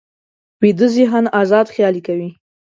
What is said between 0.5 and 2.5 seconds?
ویده ذهن ازاد خیالي کوي